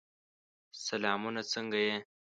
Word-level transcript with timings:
سلامونه! 0.85 1.41
څنګه 1.51 1.79
یې؟ 1.85 1.95